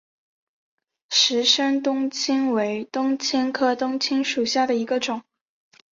[1.11, 5.21] 石生冬青为冬青科冬青属下的一个种。